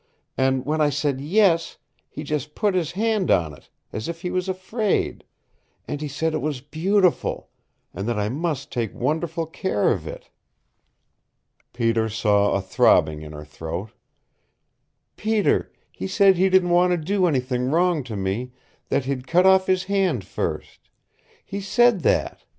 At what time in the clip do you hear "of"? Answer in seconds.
9.91-10.07